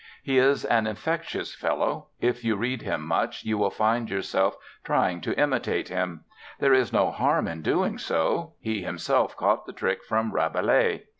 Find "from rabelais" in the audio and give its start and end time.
10.03-11.03